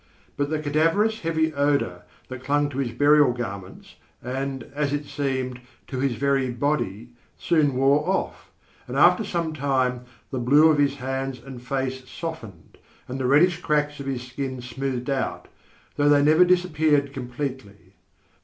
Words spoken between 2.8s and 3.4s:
burial